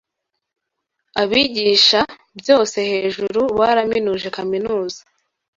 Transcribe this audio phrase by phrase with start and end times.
[1.21, 2.01] Abigisha
[2.39, 5.01] Byose hejuru baraminuje kaminuza